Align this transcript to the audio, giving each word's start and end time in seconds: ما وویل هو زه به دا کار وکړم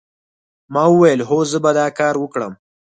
ما 0.73 0.83
وویل 0.91 1.21
هو 1.29 1.39
زه 1.51 1.57
به 1.63 1.71
دا 1.77 1.87
کار 1.99 2.15
وکړم 2.19 2.53